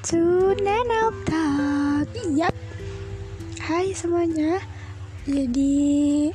[0.00, 2.56] to Nenel Talk Yap
[3.60, 4.56] Hai semuanya.
[5.28, 6.32] Jadi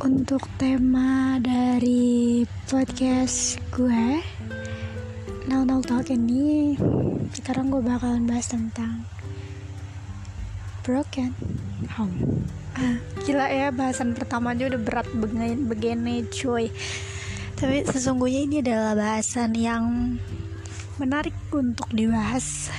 [0.00, 4.24] untuk tema dari podcast gue
[5.52, 6.80] Now Talk ini
[7.36, 9.04] Sekarang gue bakalan bahas tentang
[10.80, 11.36] Broken.
[12.00, 12.96] Home ah,
[13.28, 16.72] Gila ya bahasan pertama aja udah berat begini, begini cuy.
[17.52, 20.16] Tapi sesungguhnya ini adalah bahasan yang
[20.98, 22.70] menarik untuk dibahas.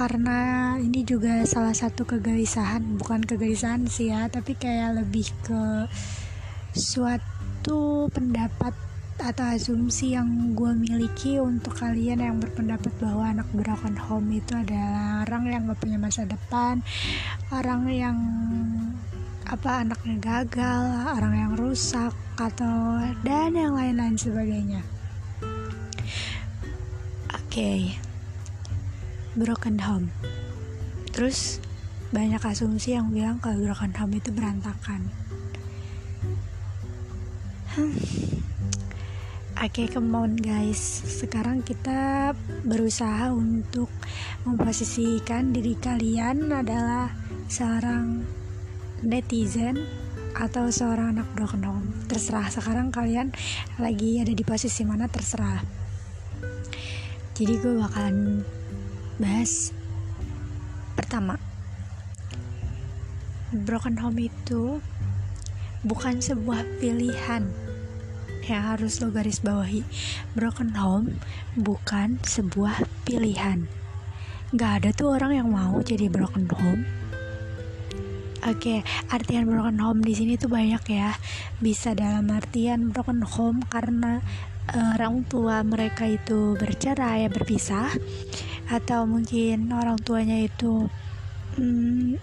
[0.00, 5.84] Karena ini juga salah satu kegelisahan bukan kegelisahan sih ya tapi kayak lebih ke
[6.72, 8.72] suatu pendapat
[9.20, 15.28] atau asumsi yang gue miliki untuk kalian yang berpendapat bahwa anak broken home itu adalah
[15.28, 16.80] orang yang gak punya masa depan
[17.52, 18.16] orang yang
[19.44, 24.80] apa anaknya gagal orang yang rusak atau dan yang lain-lain sebagainya
[27.50, 27.98] okay.
[29.34, 30.06] broken home
[31.10, 31.58] terus
[32.14, 35.10] banyak asumsi yang bilang kalau broken home itu berantakan
[37.74, 37.98] hmm.
[39.60, 40.80] Oke, okay, come on guys.
[41.04, 42.32] Sekarang kita
[42.64, 43.92] berusaha untuk
[44.48, 47.12] memposisikan diri kalian adalah
[47.44, 48.24] seorang
[49.04, 49.84] netizen
[50.32, 51.92] atau seorang anak broken home.
[52.08, 53.36] Terserah sekarang kalian
[53.76, 55.60] lagi ada di posisi mana terserah
[57.40, 58.44] jadi gue bakalan
[59.16, 59.72] bahas
[60.92, 61.40] pertama.
[63.48, 64.84] Broken home itu
[65.80, 67.48] bukan sebuah pilihan
[68.44, 69.88] yang harus lo garis bawahi.
[70.36, 71.16] Broken home
[71.56, 73.72] bukan sebuah pilihan.
[74.52, 76.84] Gak ada tuh orang yang mau jadi broken home.
[78.44, 81.16] Oke, okay, artian broken home di sini tuh banyak ya.
[81.56, 84.20] Bisa dalam artian broken home karena
[84.70, 87.90] orang tua mereka itu bercerai berpisah
[88.70, 90.86] atau mungkin orang tuanya itu
[91.58, 92.20] hmm,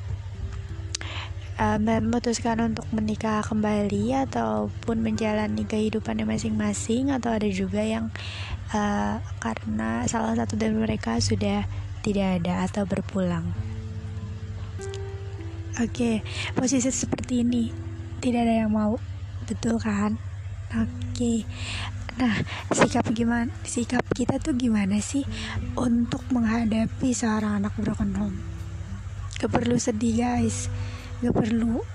[1.57, 8.13] memutuskan untuk menikah kembali ataupun menjalani kehidupannya masing-masing atau ada juga yang
[8.78, 11.66] uh, karena salah satu dari mereka sudah
[12.06, 13.50] tidak ada atau berpulang.
[15.78, 16.16] Oke, okay,
[16.53, 17.69] posisi seperti ini
[18.22, 18.97] tidak ada yang mau,
[19.45, 20.17] betul kan?
[20.73, 21.38] Oke, okay.
[22.17, 22.33] Nah,
[22.73, 23.53] sikap gimana?
[23.61, 25.22] Sikap kita tuh gimana sih
[25.78, 28.38] untuk menghadapi seorang anak broken home?
[29.38, 30.66] Gak perlu sedih guys,
[31.22, 31.85] gak perlu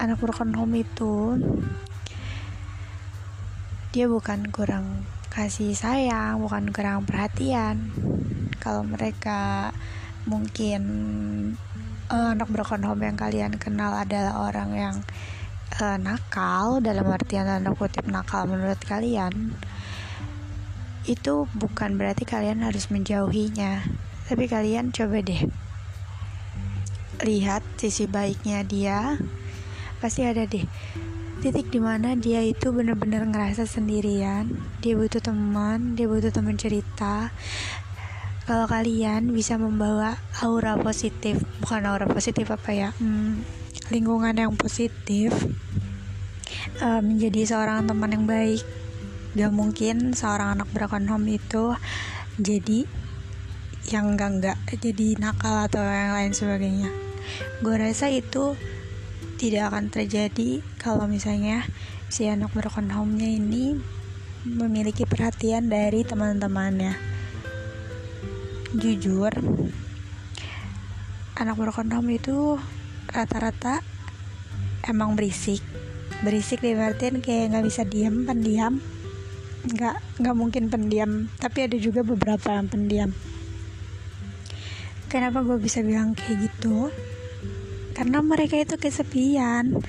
[0.00, 1.36] anak broken home itu
[3.92, 7.92] dia bukan kurang kasih sayang, bukan kurang perhatian.
[8.56, 9.68] Kalau mereka
[10.24, 10.82] mungkin
[12.08, 14.96] uh, anak broken home yang kalian kenal adalah orang yang
[15.80, 19.56] uh, nakal dalam artian tanda kutip nakal menurut kalian
[21.08, 23.82] itu bukan berarti kalian harus menjauhinya.
[24.28, 25.42] Tapi kalian coba deh
[27.22, 29.16] lihat sisi baiknya dia.
[30.02, 30.66] Pasti ada deh
[31.42, 34.50] titik di mana dia itu benar-benar ngerasa sendirian.
[34.78, 37.34] Dia butuh teman dia butuh teman cerita.
[38.42, 45.32] Kalau kalian bisa membawa aura positif bukan aura positif apa ya hmm, lingkungan yang positif
[46.78, 48.62] uh, menjadi seorang teman yang baik.
[49.32, 51.72] Gak mungkin seorang anak broken home itu
[52.36, 52.84] jadi
[53.90, 56.90] yang enggak enggak jadi nakal atau yang lain sebagainya.
[57.64, 58.54] Gue rasa itu
[59.40, 61.66] tidak akan terjadi kalau misalnya
[62.06, 63.74] si anak broken home-nya ini
[64.46, 66.94] memiliki perhatian dari teman-temannya.
[68.76, 69.32] Jujur
[71.34, 72.60] anak broken home itu
[73.10, 73.82] rata-rata
[74.86, 75.62] emang berisik.
[76.22, 78.78] Berisik di artian kayak nggak bisa diem pendiam.
[79.62, 83.10] Nggak nggak mungkin pendiam tapi ada juga beberapa yang pendiam.
[85.10, 86.88] Kenapa gue bisa bilang kayak gitu?
[87.92, 89.82] Karena mereka itu kesepian.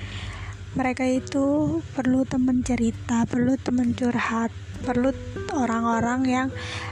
[0.74, 4.50] Mereka itu perlu teman cerita perlu teman curhat
[4.84, 5.14] perlu
[5.56, 6.48] orang-orang yang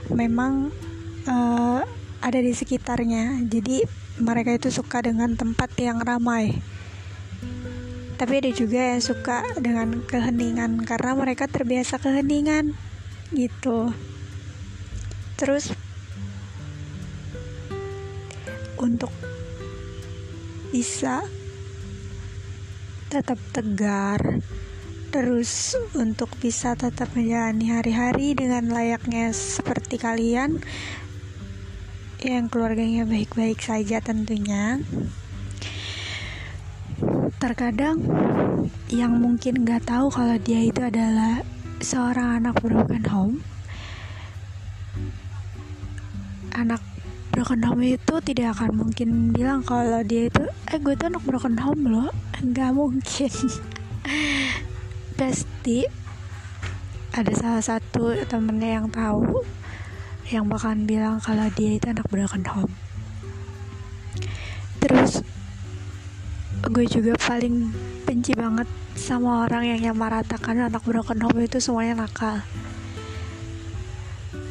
[0.08, 0.72] memang
[1.28, 1.84] uh,
[2.22, 3.44] ada di sekitarnya.
[3.50, 6.60] Jadi mereka itu suka dengan tempat yang ramai.
[8.20, 12.76] Tapi ada juga yang suka dengan keheningan karena mereka terbiasa keheningan
[13.32, 13.90] gitu.
[15.40, 15.72] Terus
[18.78, 19.10] untuk
[20.72, 21.22] bisa
[23.12, 24.40] tetap tegar
[25.12, 30.64] terus untuk bisa tetap menjalani hari-hari dengan layaknya seperti kalian
[32.28, 34.78] yang keluarganya baik-baik saja tentunya.
[37.42, 37.98] Terkadang
[38.92, 41.42] yang mungkin gak tahu kalau dia itu adalah
[41.82, 43.36] seorang anak broken home.
[46.54, 46.78] Anak
[47.34, 51.58] broken home itu tidak akan mungkin bilang kalau dia itu eh gue tuh anak broken
[51.58, 52.10] home loh.
[52.38, 53.32] Nggak mungkin.
[55.18, 55.82] Pasti
[57.12, 59.42] ada salah satu temennya yang tahu
[60.32, 62.72] yang bakalan bilang kalau dia itu anak broken home.
[64.80, 65.20] Terus
[66.72, 67.68] gue juga paling
[68.08, 68.64] benci banget
[68.96, 72.40] sama orang yang nyamaratakan anak broken home itu semuanya nakal.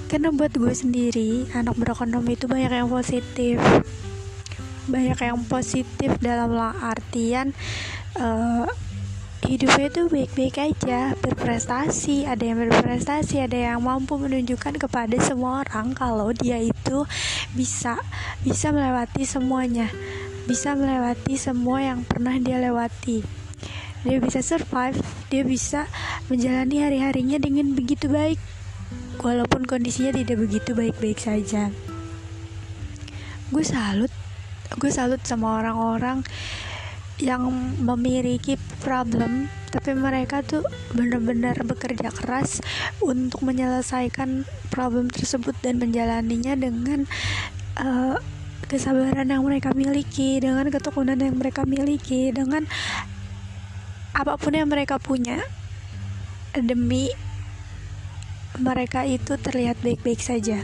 [0.05, 3.57] Karena buat gue sendiri anak broken home itu banyak yang positif.
[4.85, 7.57] Banyak yang positif dalam artian
[8.21, 8.69] uh,
[9.45, 15.97] hidupnya itu baik-baik aja berprestasi ada yang berprestasi ada yang mampu menunjukkan kepada semua orang
[15.97, 17.05] kalau dia itu
[17.57, 17.97] bisa
[18.45, 19.89] bisa melewati semuanya
[20.51, 23.21] bisa melewati semua yang pernah dia lewati.
[24.01, 24.97] Dia bisa survive
[25.29, 25.85] dia bisa
[26.27, 28.41] menjalani hari-harinya dengan begitu baik
[29.21, 31.69] walaupun kondisinya tidak begitu baik-baik saja.
[33.53, 34.09] Gue salut
[34.79, 36.23] gue salut sama orang-orang
[37.21, 37.47] yang
[37.77, 42.59] memiliki problem tapi mereka tuh benar-benar bekerja keras
[42.99, 47.07] untuk menyelesaikan problem tersebut dan menjalaninya dengan
[47.79, 48.19] uh,
[48.67, 52.67] kesabaran yang mereka miliki dengan ketekunan yang mereka miliki dengan
[54.11, 55.39] apa pun yang mereka punya
[56.51, 57.07] demi
[58.59, 60.59] mereka itu terlihat baik-baik saja.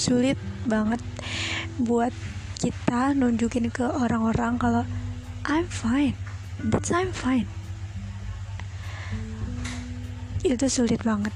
[0.00, 1.04] Sulit banget
[1.76, 2.12] buat
[2.56, 4.84] kita nunjukin ke orang-orang kalau
[5.42, 6.14] I'm fine.
[6.62, 7.50] That's I'm fine.
[10.46, 11.34] Itu sulit banget.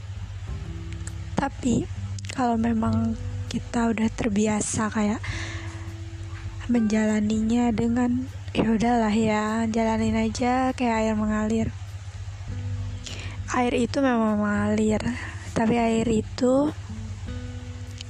[1.35, 1.91] Tapi
[2.31, 3.19] kalau memang
[3.51, 5.19] kita udah terbiasa kayak
[6.71, 11.69] menjalaninya dengan ya udahlah ya jalanin aja kayak air mengalir
[13.55, 14.99] air itu memang mengalir
[15.55, 16.75] tapi air itu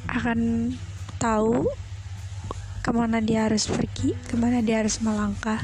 [0.09, 0.73] akan
[1.21, 1.69] tahu
[2.81, 5.61] ke mana dia harus pergi ke mana dia harus melangkah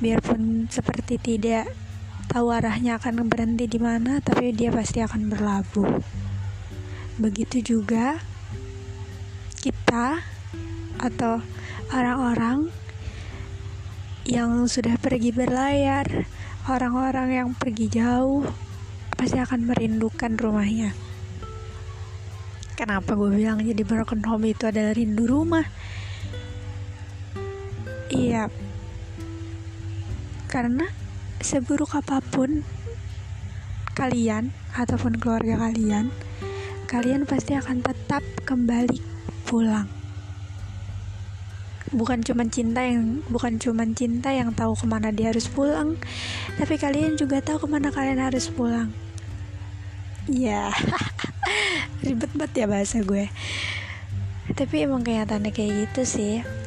[0.00, 1.68] biarpun seperti tidak
[2.26, 6.00] tahu arahnya akan berhenti di mana tapi dia pasti akan berlabuh
[7.20, 8.16] begitu juga
[9.60, 10.24] kita
[10.98, 11.44] atau
[11.92, 12.72] orang-orang
[14.24, 16.24] yang sudah pergi berlayar
[16.68, 18.44] orang-orang yang pergi jauh
[19.16, 20.96] pasti akan merindukan rumahnya.
[22.72, 25.68] Kenapa gue bilang jadi broken home itu adalah rindu rumah?
[28.08, 28.48] Iya,
[30.50, 30.90] karena
[31.38, 32.66] seburuk apa pun
[33.94, 36.10] kalian ataupun keluarga kalian,
[36.90, 38.98] kalian pasti akan tetap kembali
[39.46, 39.86] pulang.
[41.94, 45.98] Bukan cuma cinta yang bukan cuma cinta yang tahu ke mana dia harus pulang
[46.54, 48.90] tapi kalian juga tahu ke mana kalian harus pulang.
[50.26, 50.70] Ya
[52.06, 53.30] ribet banget ya bahasa gue.
[54.50, 56.59] Tapi emang kenyataannya kayak gitu sih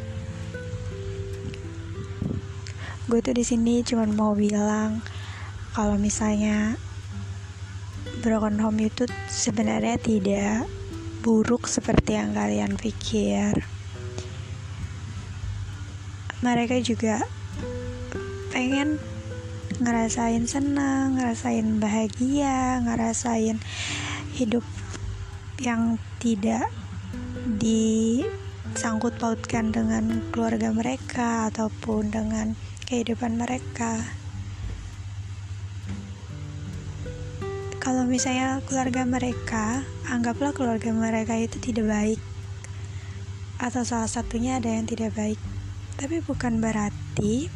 [3.14, 4.98] gue tuh di sini cuma mau bilang
[5.78, 6.74] kalau misalnya
[8.26, 10.66] broken home itu sebenarnya tidak
[11.22, 13.54] buruk seperti yang kalian pikir.
[16.42, 17.22] Mereka juga
[18.50, 18.98] pengen
[19.78, 23.62] ngerasain senang, ngerasain bahagia, ngerasain
[24.34, 24.66] hidup
[25.62, 26.66] yang tidak
[27.62, 32.58] disangkut pautkan dengan keluarga mereka ataupun dengan
[32.94, 34.06] kehidupan mereka.
[37.82, 42.22] Kalau misalnya keluarga mereka, anggaplah keluarga mereka itu tidak baik,
[43.58, 45.42] atau salah satunya ada yang tidak baik
[45.98, 47.48] tapi bukan berarti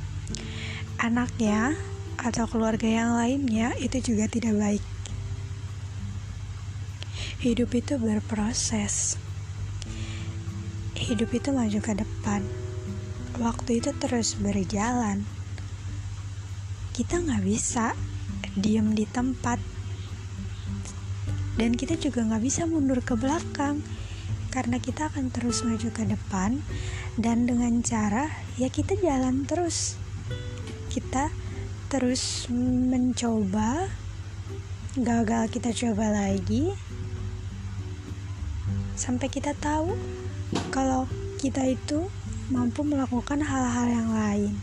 [1.01, 1.73] anaknya
[2.15, 4.83] atau keluarga yang lainnya itu juga tidak baik.
[7.43, 9.19] Hidup itu berproses.
[10.97, 12.66] Hidup itu maju ke depan.
[13.37, 15.21] Waktu itu terus berjalan.
[16.97, 17.93] Kita nggak bisa
[18.57, 19.61] diam di tempat.
[21.57, 23.81] Dan kita juga nggak bisa mundur ke belakang
[24.57, 26.65] karena kita akan terus maju ke depan
[27.13, 30.01] dan dengan cara ya kita jalan terus
[30.89, 31.29] kita
[31.93, 33.85] terus mencoba
[34.97, 36.73] gagal kita coba lagi
[38.97, 39.93] sampai kita tahu
[40.73, 41.05] kalau
[41.37, 42.09] kita itu
[42.47, 44.53] mampu melakukan hal-hal yang lain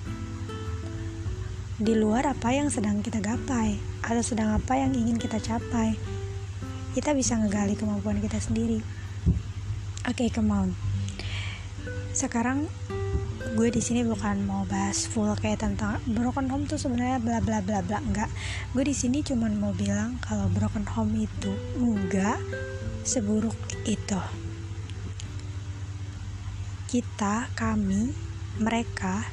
[1.80, 5.98] di luar apa yang sedang kita gapai atau sedang apa yang ingin kita capai
[6.94, 8.80] kita bisa ngegali kemampuan kita sendiri
[10.04, 10.68] Oke, okay, come on.
[12.12, 12.68] Sekarang
[13.56, 17.64] gue di sini bukan mau bahas full kayak tentang broken home tuh sebenarnya bla bla
[17.64, 18.28] bla bla enggak.
[18.76, 22.36] Gue di sini cuma mau bilang kalau broken home itu enggak
[23.00, 23.56] seburuk
[23.88, 24.20] itu.
[26.94, 28.14] Kita kami
[28.62, 29.26] mereka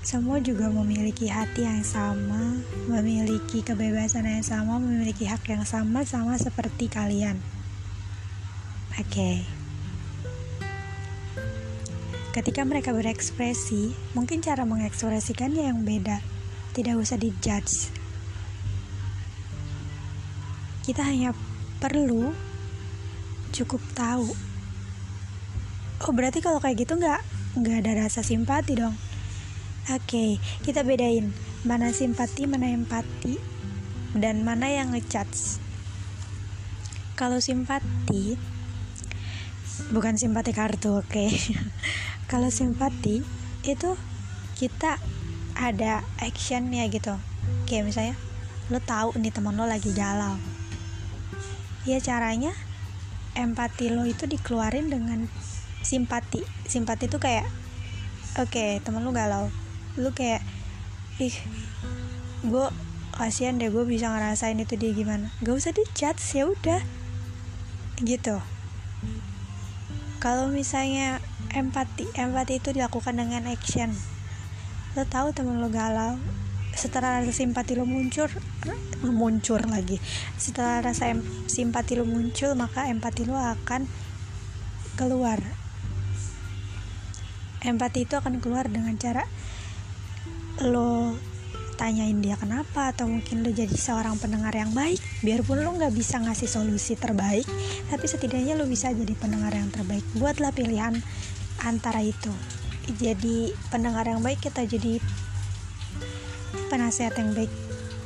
[0.00, 2.56] semua juga memiliki hati yang sama,
[2.88, 7.36] memiliki kebebasan yang sama, memiliki hak yang sama, sama seperti kalian.
[8.96, 9.36] Oke, okay.
[12.32, 16.24] ketika mereka berekspresi, mungkin cara mengekspresikannya yang beda,
[16.72, 17.92] tidak usah dijudge.
[20.80, 21.36] Kita hanya
[21.76, 22.32] perlu
[23.52, 24.51] cukup tahu.
[26.06, 27.20] Oh berarti kalau kayak gitu nggak
[27.62, 28.96] nggak ada rasa simpati dong
[29.90, 31.34] Oke, kita bedain
[31.66, 33.34] mana simpati, mana empati,
[34.14, 35.58] dan mana yang ngejudge.
[37.18, 38.38] Kalau simpati,
[39.90, 41.10] bukan simpati kartu, oke.
[41.10, 41.34] Okay?
[42.30, 43.26] Kalau simpati
[43.66, 43.98] itu
[44.54, 45.02] kita
[45.58, 47.18] ada actionnya gitu.
[47.66, 48.14] Kayak misalnya,
[48.70, 50.38] lo tahu nih teman lo lagi galau.
[51.90, 52.54] Ya caranya
[53.34, 55.26] empati lo itu dikeluarin dengan
[55.82, 56.42] simpati.
[56.66, 57.46] Simpati itu kayak,
[58.38, 59.50] oke okay, teman lo galau.
[59.98, 60.40] Lu kayak
[61.20, 61.34] ih
[62.42, 62.66] gue
[63.12, 65.28] kasihan deh gue bisa ngerasain itu dia gimana.
[65.44, 66.80] Gak usah dicat ya udah.
[68.00, 68.40] Gitu.
[70.22, 71.18] Kalau misalnya
[71.52, 73.92] empati empati itu dilakukan dengan action.
[74.96, 76.16] Lo tahu temen lo galau
[76.72, 78.32] setelah rasa simpati lo muncul
[79.04, 80.00] muncul lagi.
[80.40, 81.12] Setelah rasa
[81.46, 83.84] simpati lo muncul maka empati lo akan
[84.96, 85.40] keluar
[87.62, 89.22] empati itu akan keluar dengan cara
[90.62, 91.14] lo
[91.80, 95.02] tanyain dia kenapa atau mungkin lo jadi seorang pendengar yang baik.
[95.24, 97.48] Biarpun lo nggak bisa ngasih solusi terbaik
[97.90, 100.04] tapi setidaknya lo bisa jadi pendengar yang terbaik.
[100.14, 101.00] Buatlah pilihan
[101.64, 102.30] antara itu.
[102.98, 105.02] Jadi pendengar yang baik kita jadi
[106.70, 107.50] penasehat yang baik.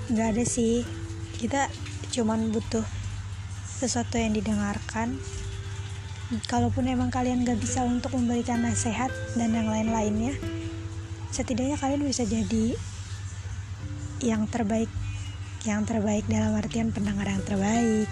[0.08, 0.86] Nggak ada sih.
[1.36, 1.68] Kita
[2.16, 2.84] cuman butuh
[3.76, 5.20] sesuatu yang didengarkan
[6.50, 10.34] kalaupun emang kalian gak bisa untuk memberikan nasihat dan yang lain-lainnya
[11.30, 12.74] setidaknya kalian bisa jadi
[14.24, 14.90] yang terbaik
[15.66, 18.06] yang terbaik dalam artian pendengar yang terbaik.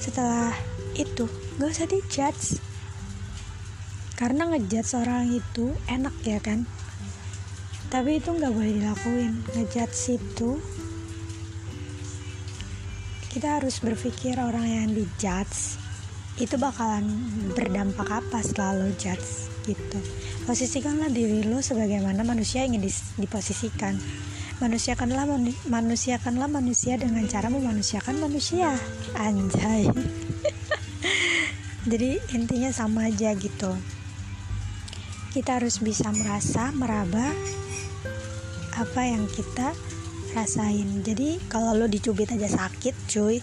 [0.00, 0.56] Setelah
[0.96, 1.28] itu
[1.60, 2.56] gak usah dijudge.
[4.16, 6.64] Karena ngejudge seorang itu enak ya kan?
[7.92, 9.44] Tapi itu nggak boleh dilakuin.
[9.56, 10.50] Ngejudge itu
[13.28, 15.89] kita harus berpikir orang yang dijudge
[16.38, 17.08] itu bakalan
[17.56, 19.98] berdampak apa setelah lo judge gitu?
[20.46, 22.86] Posisikanlah diri lo sebagaimana manusia ingin
[23.18, 23.98] diposisikan.
[24.60, 25.24] Manusiakanlah
[25.72, 28.76] manusiakanlah manusia dengan cara memanusiakan manusia.
[29.16, 29.88] Anjay.
[31.90, 33.72] Jadi intinya sama aja gitu.
[35.32, 37.32] Kita harus bisa merasa meraba
[38.76, 39.72] apa yang kita
[40.36, 41.00] rasain.
[41.00, 43.40] Jadi kalau lo dicubit aja sakit cuy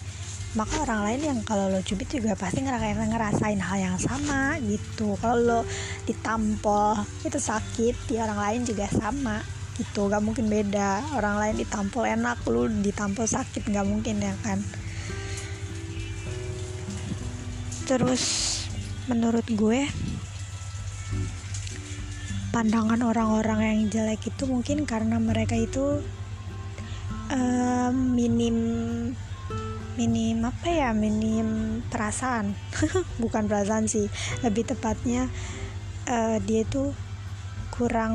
[0.56, 5.12] maka orang lain yang kalau lo cubit juga pasti ngerasain ngerasain hal yang sama gitu.
[5.20, 5.60] Kalau lo
[6.08, 9.44] ditampol itu sakit di orang lain juga sama
[9.76, 10.08] gitu.
[10.08, 11.04] Gak mungkin beda.
[11.20, 14.64] Orang lain ditampol enak lo ditampol sakit gak mungkin ya kan?
[17.84, 18.24] Terus
[19.08, 19.84] menurut gue
[22.52, 26.00] pandangan orang-orang yang jelek itu mungkin karena mereka itu
[27.32, 28.56] uh, minim
[29.98, 32.54] minim apa ya minim perasaan.
[33.22, 34.06] Bukan perasaan sih
[34.46, 35.26] lebih tepatnya
[36.06, 36.94] uh, dia itu
[37.74, 38.14] kurang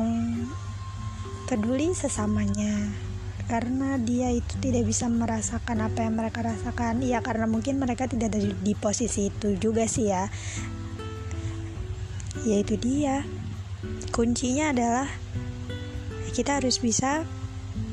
[1.44, 2.88] peduli sesamanya.
[3.44, 7.04] Karena dia itu tidak bisa merasakan apa yang mereka rasakan.
[7.04, 10.32] Iya karena mungkin mereka tidak ada di posisi itu juga sih ya.
[12.48, 13.28] Yaitu dia.
[14.08, 15.04] Kuncinya adalah
[16.32, 17.28] kita harus bisa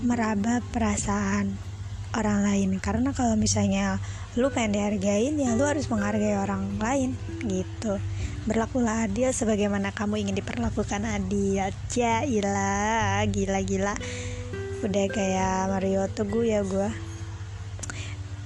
[0.02, 1.71] meraba perasaan
[2.16, 2.70] orang lain.
[2.84, 4.00] Karena kalau misalnya
[4.40, 8.00] lu pengen dihargain ya lu harus menghargai orang lain gitu.
[8.48, 11.70] Berlakulah adil sebagaimana kamu ingin diperlakukan adil.
[11.94, 13.94] Ya gila gila gila.
[14.82, 16.90] Udah kayak Mario Teguh ya gue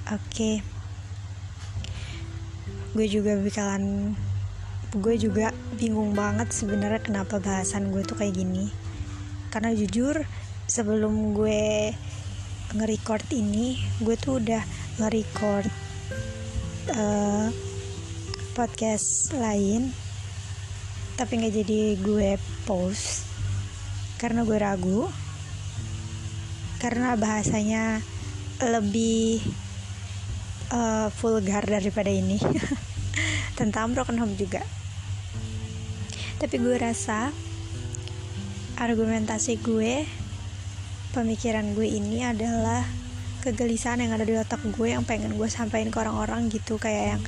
[0.06, 0.20] oke.
[0.30, 0.56] Okay.
[2.96, 4.16] gue juga bakalan
[4.96, 8.72] gue juga bingung banget sebenarnya kenapa bahasan gue tuh kayak gini.
[9.52, 10.24] Karena jujur
[10.64, 11.92] sebelum gue
[12.74, 14.62] nge-record ini gue tuh udah
[14.98, 15.70] nge-record
[16.96, 17.46] uh,
[18.58, 19.94] podcast lain
[21.14, 22.30] tapi nggak jadi gue
[22.66, 23.28] post
[24.18, 25.06] karena gue ragu
[26.80, 28.00] karena bahasanya
[28.62, 29.40] lebih
[30.72, 32.40] uh, vulgar daripada ini.
[33.58, 34.60] Tentang broken home juga.
[36.36, 37.32] Tapi gue rasa
[38.76, 40.04] argumentasi gue
[41.16, 42.84] pemikiran gue ini adalah
[43.40, 46.76] kegelisahan yang ada di otak gue yang pengen gue sampaikan ke orang-orang gitu.
[46.76, 47.22] Kayak yang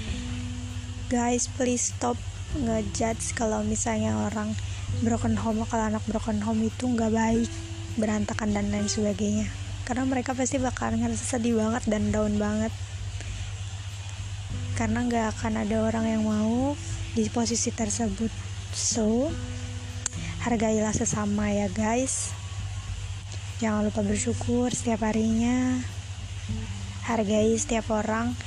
[1.08, 2.20] guys please stop
[2.60, 4.52] ngejudge kalau misalnya orang
[5.00, 7.48] broken home kalau anak broken home itu nggak baik
[7.96, 9.48] berantakan dan lain sebagainya.
[9.88, 12.72] Karena mereka pasti bakal ngerasa sedih banget dan down banget.
[14.76, 16.76] Karena nggak akan ada orang yang mau
[17.16, 18.28] di posisi tersebut.
[18.76, 19.32] So
[20.44, 22.37] hargailah sesama ya guys
[23.58, 25.82] jangan lupa bersyukur setiap harinya.
[27.02, 28.38] Hargai setiap orang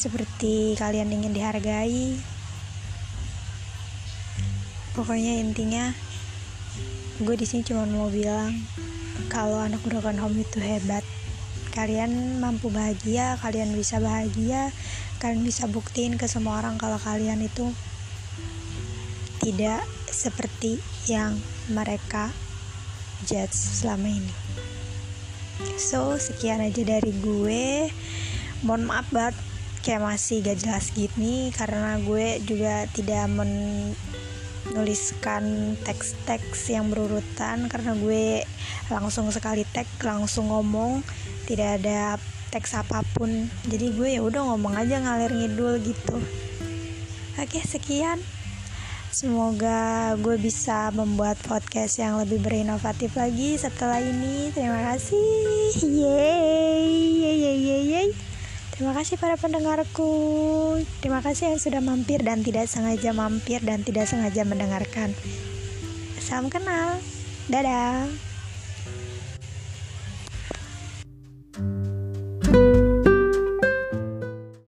[0.00, 2.16] seperti kalian ingin dihargai.
[4.96, 5.92] Pokoknya intinya
[7.20, 8.56] gue di sini cuma mau bilang
[9.28, 11.04] kalau anak broken home itu hebat.
[11.76, 14.70] Kalian mampu bahagia kalian bisa bahagia
[15.18, 17.74] kalian bisa buktiin ke semua orang kalau kalian itu
[19.42, 20.78] tidak seperti
[21.10, 21.34] yang
[21.66, 22.30] mereka
[23.22, 24.34] judge selama ini.
[25.78, 27.88] So sekian aja dari gue.
[28.66, 29.36] Mohon maaf banget
[29.84, 33.52] kayak masih gak jelas gini karena gue juga tidak men
[34.72, 38.48] nuliskan teks-teks yang berurutan karena gue
[38.88, 41.04] langsung sekali teks langsung ngomong
[41.44, 42.16] tidak ada
[42.48, 43.52] teks apa pun.
[43.68, 46.16] Jadi gue ya udah ngomong aja ngalir ngidul gitu.
[47.36, 48.22] Oke sekian
[49.14, 54.50] Semoga gue bisa membuat podcast yang lebih berinovatif lagi setelah ini.
[54.50, 55.70] Terima kasih.
[55.86, 56.82] Yeay,
[57.22, 58.08] yeay, yeay, yeay.
[58.74, 60.10] Terima kasih para pendengarku.
[60.98, 65.14] Terima kasih yang sudah mampir dan tidak sengaja mampir dan tidak sengaja mendengarkan.
[66.18, 66.98] Salam kenal.
[67.46, 68.33] Dadah.